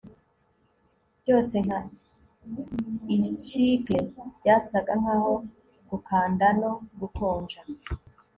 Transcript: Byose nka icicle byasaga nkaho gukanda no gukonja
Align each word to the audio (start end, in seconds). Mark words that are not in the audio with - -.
Byose 1.21 1.55
nka 1.65 1.79
icicle 3.15 3.99
byasaga 4.39 4.91
nkaho 5.01 5.33
gukanda 5.89 6.45
no 6.61 6.71
gukonja 6.99 7.59